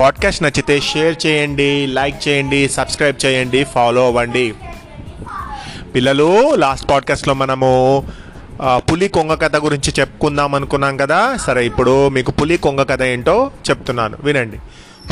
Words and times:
Podcast 0.00 0.42
నచ్చితే 0.42 0.80
share 0.80 1.26
చేయండి 1.26 1.86
like 1.86 2.28
చేయండి 2.28 2.68
సబ్స్క్రైబ్ 2.68 3.26
చేయండి 3.26 3.64
ఫాలో 3.64 4.06
అవ్వండి. 4.06 4.54
పిల్లలు 5.94 6.54
లాస్ట్ 6.54 6.90
పాడ్కాస్ట్లో 6.90 7.34
మనము 7.34 8.04
పులి 8.76 9.08
కొంగ 9.08 9.34
కథ 9.34 9.56
గురించి 9.56 9.92
చెప్పుకుందాం 10.00 10.54
అనుకున్నాం 10.54 10.96
కదా? 10.96 11.36
సరే 11.36 11.66
ఇప్పుడు 11.66 12.08
మీకు 12.08 12.30
పులి 12.30 12.56
కొంగ 12.56 12.82
కథ 12.82 13.02
ఏంటో 13.02 13.50
చెప్తున్నాను. 13.70 14.16
వినండి. 14.22 14.56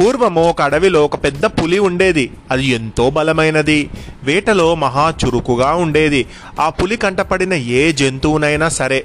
పూర్వము 0.00 0.48
ఒక 0.48 0.62
అడవిలో 0.62 1.04
ఒక 1.04 1.24
పెద్ద 1.24 1.44
పులి 1.44 1.78
ఉండేది. 1.78 2.30
అది 2.50 2.66
ఎంతో 2.66 3.10
బలమైనది. 3.10 3.90
వేటలో 4.22 4.74
మహా 4.74 5.14
చురుకుగా 5.24 5.74
ఉండేది. 5.74 6.26
ఆ 6.60 6.68
పులి 6.68 6.96
కంటపడిన 6.96 7.54
ఏ 7.54 7.92
జంతువునైనా 7.92 8.68
సరే 8.68 9.04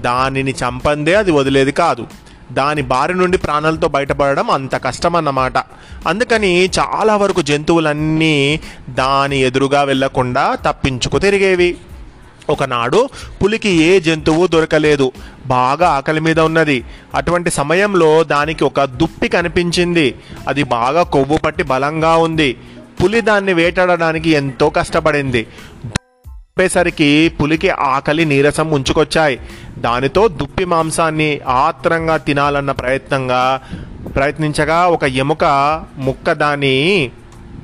దానిని 0.00 0.50
చంపందే 0.50 1.14
అది 1.14 1.30
వదిలేది 1.30 1.72
కాదు. 1.72 2.06
దాని 2.52 2.82
బారి 2.82 3.14
నుండి 3.14 3.38
ప్రాణాలతో 3.38 3.88
బయటపడడం 3.88 4.50
అంత 4.50 4.84
కష్టం 4.84 5.16
అన్నమాట 5.16 5.58
అందుకని 6.08 6.70
చాలా 6.78 7.16
వరకు 7.16 7.42
జంతువులన్నీ 7.42 8.60
దాని 8.90 9.40
ఎదురుగా 9.40 9.82
వెళ్ళకుండా 9.82 10.54
తప్పించుకు 10.54 11.18
తిరిగేవి. 11.18 11.76
ఒకనాడు 12.50 13.08
పులికి 13.42 13.68
ఏ 13.68 14.00
జంతువు 14.00 14.46
దొరకలేదు. 14.46 15.12
బాగా 15.46 15.88
ఆకలి 15.88 16.20
మీద 16.20 16.40
ఉన్నది. 16.40 16.84
అటువంటి 17.14 17.50
సమయంలో 17.50 18.24
దానికి 18.24 18.64
ఒక 18.64 18.84
దుప్పి 18.84 19.28
కనిపించింది. 19.28 20.14
అది 20.48 20.62
బాగా 20.62 21.02
కొవ్వు 21.02 21.38
పట్టి 21.38 21.62
బలంగా 21.62 22.16
ఉంది. 22.16 22.56
పులి 23.04 23.20
దాన్ని 23.20 23.52
వేటాడడానికి 23.52 24.30
ఎంతో 24.30 24.70
కష్టపడింది. 24.70 25.46
చెప్పేసరికి 26.58 27.06
పులికి 27.38 27.70
ఆకలి 27.84 28.24
నీరసం 28.24 28.66
ఉంచుకొచ్చాయి 28.70 29.36
దానితో 29.78 30.28
దుప్పి 30.28 30.64
మాంసాన్ని 30.64 31.40
ఆత్రంగా 31.62 32.16
తినాలన్న 32.16 32.72
ప్రయత్నంగా 32.72 33.40
ప్రయత్నించగా 34.14 34.86
ఒక 34.86 35.04
ఎముక 35.22 35.44
ముక్క 35.98 36.32
దాని 36.32 36.76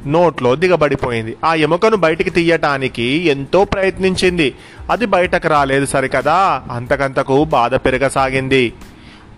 నోట్లో 0.07 0.57
దిగబడిపోయింది. 0.57 1.37
ఆ 1.45 1.55
ఎముకను 1.67 1.97
బయటికి 1.97 2.31
తీయటానికి 2.31 3.07
ఎంతో 3.27 3.65
ప్రయత్నించింది. 3.65 4.49
అది 4.91 5.07
బయటకు 5.07 5.49
రాలేదు 5.49 5.87
సరికదా? 5.87 6.41
అంతకంతకు 6.73 7.45
బాధ 7.45 7.75
పెరగసాగింది. 7.75 8.65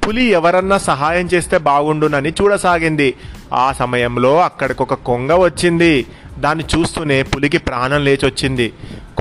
పులి 0.07 0.25
ఎవరన్నా 0.25 0.79
సహాయం 0.79 1.29
చేస్తే 1.35 1.59
బాగుండునని 1.59 2.31
చూడసాగింది. 2.31 3.11
ఆ 3.55 3.73
సమయంలో 3.73 4.33
అక్కడికి 4.41 4.83
ఒక 4.83 4.95
కొంగ 4.95 5.33
వచ్చింది. 5.45 5.95
దాన్ని 6.39 6.65
చూస్తూనే 6.65 7.23
పులికి 7.23 7.59
ప్రాణం 7.59 8.05
లేచొచ్చింది. 8.05 8.67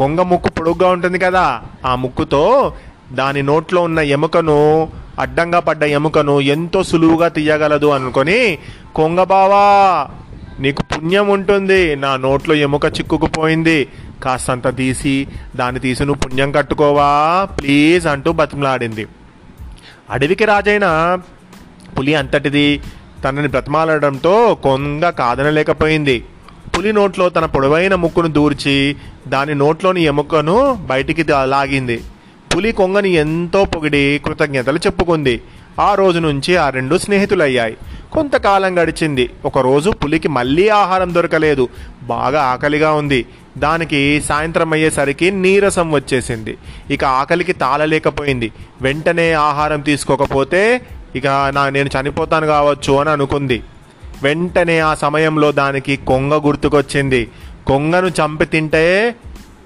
కొంగ 0.02 0.22
ముక్కు 0.22 0.50
పొడుగ్గా 0.50 0.90
ఉంటుంది 0.90 1.20
కదా 1.20 1.62
ఆ 1.86 1.96
ముక్కుతో 1.96 2.74
దాని 3.12 3.42
నోట్లో 3.44 3.82
ఉన్న 3.82 4.00
ఎముకను 4.00 4.90
అడ్డంగా 5.20 5.60
పడ్డ 5.60 5.84
ఎముకను 5.84 6.42
ఎంతో 6.42 6.84
సులువుగా 6.84 7.28
తీయగలదు 7.28 7.88
అనుకొని 7.88 8.58
కొంగ 8.96 9.24
బావా 9.24 9.66
నీకు 10.60 10.82
పుణ్యం 10.82 11.28
ఉంటుంది 11.28 11.96
నా 11.96 12.16
నోట్లో 12.16 12.56
ఎముక 12.56 12.86
చిక్కుకుపోయింది 12.86 13.88
కాస్తంత 14.24 14.76
తీసి 14.76 15.28
దాన్ని 15.56 15.80
తీసి 15.80 16.06
నువ్వు 16.06 16.30
పుణ్యం 16.30 16.52
కట్టుకోవా 16.52 17.10
ప్లీజ్ 17.60 18.08
అంటూ 18.08 18.32
బతిమలాడింది. 18.32 19.08
అడవికి 20.10 20.46
రాజైన 20.46 21.20
పులి 22.00 22.16
అంతటిది 22.16 22.82
తనని 23.24 23.48
బ్రతమాలడంతో 23.48 24.58
కొంగ 24.64 25.10
కాదనలేకపోయింది. 25.10 26.26
పులి 26.78 26.94
నోట్లో 26.94 27.30
తన 27.30 27.46
పొడవైన 27.46 27.96
ముక్కును 27.96 28.28
దూర్చి 28.28 28.96
దాని 29.28 29.56
నోట్లోని 29.56 30.04
ఎముకను 30.04 30.74
బయటికి 30.74 31.26
లాగింది. 31.44 32.04
పులి 32.56 32.72
కొంగని 32.72 33.10
ఎంతో 33.10 33.66
పొగిడి 33.66 34.22
కృతజ్ఞతలు 34.26 34.78
చెప్పుకుంది. 34.78 35.42
ఆ 35.80 35.96
రోజు 35.96 36.20
నుంచి 36.20 36.56
ఆ 36.56 36.70
రెండు 36.70 36.98
స్నేహితులయ్యాయి. 36.98 37.78
కొంతకాలం 38.12 38.82
గడిచింది. 38.82 39.30
ఒకరోజు 39.46 39.90
పులికి 39.90 40.28
మళ్ళీ 40.28 40.70
ఆహారం 40.70 41.14
దొరకలేదు. 41.14 41.70
బాగా 42.04 42.44
ఆకలిగా 42.44 42.94
ఉంది. 42.94 43.26
దానికి 43.58 44.22
సాయంత్రం 44.22 44.74
అయ్యేసరికి 44.74 45.32
నీరసం 45.32 45.92
వచ్చేసింది. 45.92 46.58
ఇక 46.90 47.04
ఆకలికి 47.06 47.54
తాళలేకపోయింది. 47.54 48.52
వెంటనే 48.82 49.34
ఆహారం 49.34 49.82
తీసుకోకపోతే 49.82 50.82
ఇక 51.16 51.28
నా 51.28 51.70
నేను 51.70 51.90
చనిపోతాను 52.02 52.48
కావచ్చు 52.48 52.94
అని 52.94 53.10
అనుకుంది. 53.10 53.64
వెంటనే 54.24 54.80
ఆ 54.80 54.94
సమయంలో 54.94 55.52
దానికి 55.52 55.96
కొంగ 55.96 56.34
గుర్తుకొచ్చింది. 56.34 57.28
కొంగను 57.68 58.08
చంపి 58.08 58.46
తింటే 58.46 59.16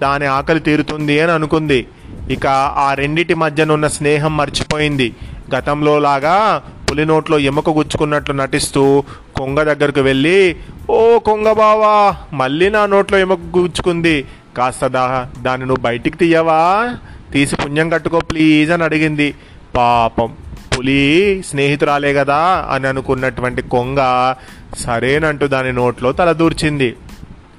దాని 0.01 0.25
ఆకలి 0.25 0.59
తీరుతుంది 0.59 1.19
అని 1.19 1.31
అనుకుంది. 1.31 1.87
ఇక 2.29 2.47
ఆ 2.47 2.93
రెండిటి 2.93 3.33
మధ్యనున్న 3.33 3.87
స్నేహం 3.87 4.37
మర్చిపోయింది. 4.37 5.15
గతంలో 5.55 5.99
లాగా 5.99 6.63
పులి 6.91 7.05
నోట్లో 7.05 7.39
ఎముక 7.39 7.69
గుచ్చుకున్నట్లు 7.69 8.33
నటిస్తూ 8.33 9.03
కొంగ 9.35 9.63
దగ్గరకు 9.63 10.01
వెళ్ళి 10.01 10.55
ఓ 10.89 11.19
కొంగ 11.19 11.51
బావా 11.51 12.15
మళ్ళీ 12.33 12.69
నా 12.69 12.85
నోట్లో 12.85 13.17
ఎముక 13.17 13.39
గుచ్చుకుంది. 13.57 14.25
కాస్త 14.57 14.87
దా 14.87 15.27
దాన్ని 15.41 15.67
నువ్వు 15.67 15.81
బయటికి 15.81 16.17
తీయవా? 16.17 16.93
తీసి 17.33 17.55
పుణ్యం 17.55 17.89
కట్టుకో 17.89 18.19
ప్లీజ్ 18.19 18.71
అని 18.71 18.83
అడిగింది. 18.83 19.33
పాపం. 19.75 20.33
పులి 20.77 21.43
స్నేహితురాలే 21.49 22.13
కదా 22.13 22.67
అని 22.71 22.87
అనుకున్నటువంటి 22.87 23.61
కొంగ 23.61 24.33
సరేనంటూ 24.79 25.47
దాని 25.47 25.73
నోట్లో 25.73 26.11
తలదూర్చింది 26.11 26.95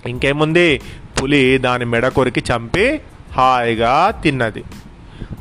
ఇంకేముంది? 0.07 0.81
పులి 1.23 1.59
దాని 1.59 1.85
మెడ 1.85 2.09
కొరికి 2.09 2.45
చంపి 2.53 3.01
హాయిగా 3.33 4.15
తిన్నది. 4.23 4.65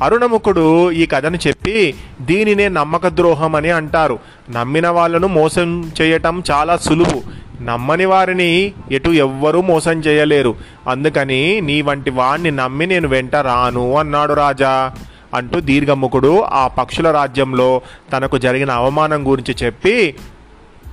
అరుణముఖుడు 0.04 0.92
ఈ 0.92 1.06
కథను 1.06 1.38
చెప్పి 1.48 1.96
దీనినే 2.22 2.70
నమ్మక 2.70 3.08
ద్రోహం 3.08 3.56
అని 3.56 3.70
అంటారు. 3.70 4.20
నమ్మిన 4.52 4.88
వాళ్ళను 4.88 5.28
మోసం 5.28 5.92
చేయటం 6.02 6.44
చాలా 6.52 6.78
సులువు. 6.78 7.46
నమ్మని 7.64 8.06
వారిని 8.06 8.74
ఎటు 8.92 9.10
ఎవ్వరూ 9.10 9.62
మోసం 9.62 9.92
చేయలేరు. 9.92 10.56
అందుకని 10.90 11.62
నీ 11.62 11.82
వంటి 11.82 12.10
వాణ్ణి 12.10 12.52
నమ్మి 12.52 12.88
నేను 12.88 13.08
వెంట 13.08 13.36
రాను 13.36 13.98
అన్నాడు 13.98 14.34
రాజా. 14.34 14.92
అంటూ 15.36 15.60
దీర్ఘముఖుడు 15.60 16.42
ఆ 16.42 16.68
పక్షుల 16.68 17.12
రాజ్యంలో 17.12 17.82
తనకు 18.14 18.38
జరిగిన 18.38 18.72
అవమానం 18.72 19.32
గురించి 19.32 19.56
చెప్పి 19.64 20.16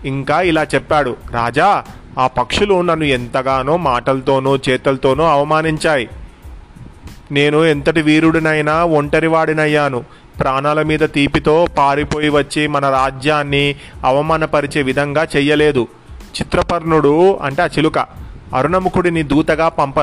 ఇంకా 0.05 0.41
ఇలా 0.41 0.63
చెప్పాడు 0.63 1.17
రాజా 1.31 1.85
ఆ 2.19 2.27
పక్షులు 2.27 2.81
నన్ను 2.81 3.05
ఎంతగానో 3.05 3.77
మాటలతోనూ 3.77 4.57
చేతలతోనూ 4.57 5.25
అవమానించాయి. 5.25 6.09
నేను 7.33 7.65
ఎంతటి 7.65 8.03
వీరుడినైనా 8.03 8.85
ఒంటరివాడినయ్యాను. 8.85 10.05
ప్రాణాల 10.41 10.83
మీద 10.83 11.01
తీపితో 11.01 11.67
పారిపోయి 11.79 12.29
వచ్చి 12.29 12.67
మన 12.67 12.91
రాజ్యాన్ని 12.91 13.77
అవమానపరిచే 14.05 14.83
విధంగా 14.83 15.25
చెయ్యలేదు. 15.25 15.89
చిత్రపర్ణుడు 16.41 17.39
అంటే 17.43 17.63
ఆ 17.63 17.67
చిలుక. 17.67 17.99
అరుణముఖుడిని 18.55 19.23
దూతగా 19.23 19.69
పంప 19.69 19.99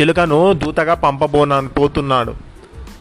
చిలుకను 0.00 0.52
దూతగా 0.52 0.94
పంపబోనా 0.94 1.60
పోతున్నాడు. 1.60 2.45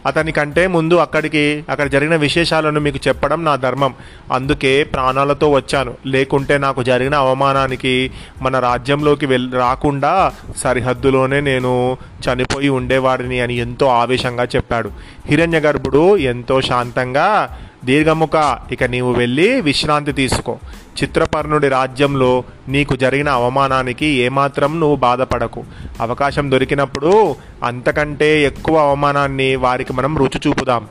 అతనికంటే 0.06 0.68
ముందు 0.68 0.96
అక్కడికి 0.96 1.64
అక్కడ 1.70 1.88
జరిగిన 1.88 2.16
విశేషాలను 2.16 2.80
మీకు 2.80 3.00
చెప్పడం 3.08 3.46
నా 3.46 3.56
ధర్మం. 3.56 3.94
అందుకే 4.32 4.84
ప్రాణాలతో 4.84 5.50
వచ్చాను. 5.50 5.94
లేకుంటే 6.06 6.58
నాకు 6.58 6.84
జరిగిన 6.84 7.16
అవమానానికి 7.16 8.12
మన 8.42 8.60
రాజ్యంలోకి 8.60 9.26
వెల్ 9.26 9.54
రాకుండా 9.54 10.34
సరిహద్దులోనే 10.58 11.42
నేను 11.42 11.98
చనిపోయి 12.26 12.70
ఉండేవాడిని 12.70 13.40
అని 13.40 13.56
ఎంతో 13.56 13.88
ఆవేశంగా 13.88 14.44
చెప్పాడు. 14.44 14.92
హిరణ్య 15.26 15.60
గర్భుడు 15.60 16.18
ఎంతో 16.18 16.62
శాంతంగా 16.62 17.58
దీర్ఘముఖ 17.86 18.58
ఇక 18.72 18.84
నీవు 18.84 19.14
వెళ్ళి 19.14 19.62
విశ్రాంతి 19.62 20.12
తీసుకో. 20.12 20.58
చిత్రపర్ణుడి 21.04 21.70
రాజ్యంలో 21.70 22.44
నీకు 22.68 22.96
జరిగిన 22.96 23.30
అవమానానికి 23.30 24.06
ఏమాత్రం 24.06 24.80
నువ్వు 24.80 24.96
బాధపడకు. 24.96 25.64
అవకాశం 26.02 26.52
దొరికినప్పుడు 26.52 27.36
అంతకంటే 27.64 28.42
ఎక్కువ 28.42 28.78
అవమానాన్ని 28.78 29.56
వారికి 29.56 29.94
మనం 29.94 30.18
రుచి 30.18 30.40
చూపుదాం 30.48 30.88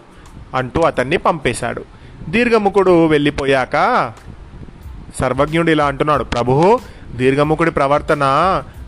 అంటూ 0.55 0.81
అతన్ని 0.81 1.17
పంపేశాడు. 1.17 1.85
దీర్ఘముఖుడు 2.29 3.07
వెళ్ళిపోయాక 3.07 3.77
సర్వజ్ఞుడు 5.21 5.71
ఇలా 5.71 5.87
అంటున్నాడు 5.87 6.25
ప్రభు 6.25 6.79
దీర్ఘముఖుడి 7.15 7.71
ప్రవర్తన 7.71 8.25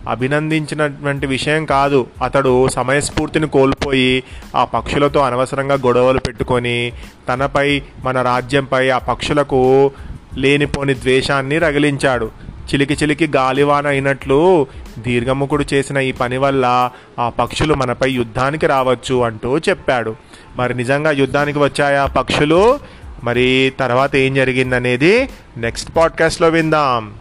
అభినందించినటువంటి 0.08 1.26
విషయం 1.26 1.64
కాదు. 1.64 2.06
అతడు 2.24 2.68
సమయస్ఫూర్తిని 2.68 3.48
కోల్పోయి 3.48 4.22
ఆ 4.56 4.64
పక్షులతో 4.64 5.20
అనవసరంగా 5.20 5.74
గొడవలు 5.74 6.18
పెట్టుకొని 6.18 6.92
తనపై 7.28 7.82
మన 8.04 8.22
రాజ్యంపై 8.22 8.88
ఆ 8.90 8.98
పక్షులకు 8.98 9.90
లేనిపోని 10.36 10.94
ద్వేషాన్ని 10.94 11.58
రగిలించాడు. 11.58 12.30
చిలికి 12.66 12.94
చిలికి 12.94 13.26
గాలివాన 13.36 13.86
అయినట్లు 13.86 14.66
దీర్ఘముఖుడు 14.98 15.64
చేసిన 15.74 15.98
ఈ 15.98 16.12
పని 16.12 16.36
వల్ల 16.36 16.90
ఆ 17.18 17.28
పక్షులు 17.28 17.74
మనపై 17.74 18.10
యుద్ధానికి 18.10 18.66
రావచ్చు 18.66 19.22
అంటూ 19.22 19.58
చెప్పాడు. 19.58 20.16
మరి 20.56 20.74
నిజంగా 20.74 21.10
యుద్ధానికి 21.10 21.58
వచ్చాయా 21.58 22.06
పక్షులు? 22.06 22.80
మరి 23.24 23.72
తర్వాత 23.80 24.16
ఏం 24.16 24.34
జరిగిందనేది 24.34 25.28
నెక్స్ట్ 25.56 25.96
పాడ్కాస్ట్లో 25.96 26.48
విందాం. 26.48 27.14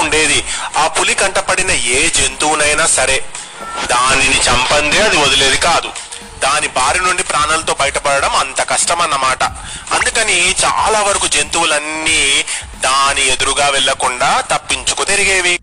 ఉండేది. 0.00 0.42
ఆ 0.76 0.86
పులి 0.86 1.14
కంటపడిన 1.14 1.70
ఏ 1.70 2.08
జంతువునైనా 2.08 2.86
సరే 2.86 3.24
దానిని 3.90 4.36
చంపందే 4.36 4.98
అది 4.98 5.16
వదిలేది 5.16 5.56
కాదు. 5.56 5.88
దాని 6.44 6.68
బారి 6.78 7.00
నుండి 7.00 7.22
ప్రాణాలతో 7.22 7.74
బయటపడడం 7.82 8.32
అంత 8.36 8.60
కష్టం 8.72 9.00
అన్నమాట 9.00 9.42
అందుకని 9.96 10.38
చాలా 10.64 11.00
వరకు 11.00 11.26
జంతువులన్నీ 11.26 12.22
దాని 12.86 13.22
ఎదురుగా 13.34 13.66
వెళ్ళకుండా 13.68 14.30
తప్పించుకు 14.52 15.04
తిరిగేవి. 15.04 15.54